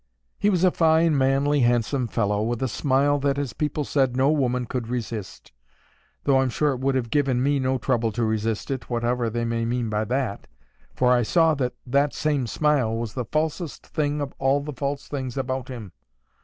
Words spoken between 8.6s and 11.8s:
it, whatever they may mean by that, for I saw that